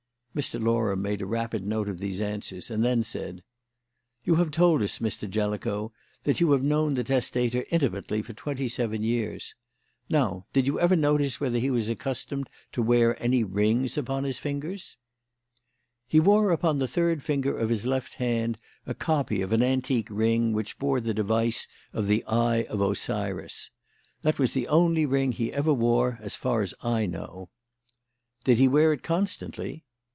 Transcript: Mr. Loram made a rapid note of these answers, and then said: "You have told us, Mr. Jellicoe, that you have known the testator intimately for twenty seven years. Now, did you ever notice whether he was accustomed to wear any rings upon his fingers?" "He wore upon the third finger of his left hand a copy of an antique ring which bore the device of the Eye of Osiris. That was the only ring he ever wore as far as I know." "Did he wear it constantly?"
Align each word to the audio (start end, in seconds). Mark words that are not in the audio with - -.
Mr. 0.33 0.63
Loram 0.63 1.01
made 1.01 1.21
a 1.21 1.25
rapid 1.25 1.67
note 1.67 1.89
of 1.89 1.99
these 1.99 2.21
answers, 2.21 2.71
and 2.71 2.85
then 2.85 3.03
said: 3.03 3.43
"You 4.23 4.35
have 4.35 4.49
told 4.49 4.81
us, 4.81 4.99
Mr. 4.99 5.29
Jellicoe, 5.29 5.91
that 6.23 6.39
you 6.39 6.51
have 6.51 6.63
known 6.63 6.93
the 6.93 7.03
testator 7.03 7.65
intimately 7.69 8.21
for 8.21 8.31
twenty 8.31 8.69
seven 8.69 9.03
years. 9.03 9.55
Now, 10.09 10.45
did 10.53 10.65
you 10.65 10.79
ever 10.79 10.95
notice 10.95 11.41
whether 11.41 11.59
he 11.59 11.69
was 11.69 11.89
accustomed 11.89 12.47
to 12.71 12.81
wear 12.81 13.21
any 13.21 13.43
rings 13.43 13.97
upon 13.97 14.23
his 14.23 14.39
fingers?" 14.39 14.95
"He 16.07 16.21
wore 16.21 16.51
upon 16.51 16.79
the 16.79 16.87
third 16.87 17.21
finger 17.21 17.53
of 17.57 17.69
his 17.69 17.85
left 17.85 18.13
hand 18.13 18.57
a 18.85 18.93
copy 18.93 19.41
of 19.41 19.51
an 19.51 19.61
antique 19.61 20.07
ring 20.09 20.53
which 20.53 20.79
bore 20.79 21.01
the 21.01 21.13
device 21.13 21.67
of 21.91 22.07
the 22.07 22.23
Eye 22.25 22.63
of 22.69 22.79
Osiris. 22.79 23.69
That 24.21 24.39
was 24.39 24.53
the 24.53 24.69
only 24.69 25.05
ring 25.05 25.33
he 25.33 25.51
ever 25.51 25.73
wore 25.73 26.19
as 26.21 26.37
far 26.37 26.61
as 26.61 26.73
I 26.81 27.05
know." 27.05 27.49
"Did 28.45 28.59
he 28.59 28.69
wear 28.69 28.93
it 28.93 29.03
constantly?" 29.03 29.83